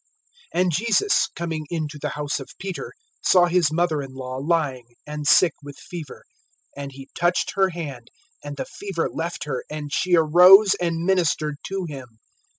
[0.55, 5.27] (14)And Jesus, coming into the house of Peter, saw his mother in law lying, and
[5.27, 6.23] sick with fever.
[6.75, 8.09] (15)And he touched her hand,
[8.43, 12.07] and the fever left her; and she arose, and ministered to him.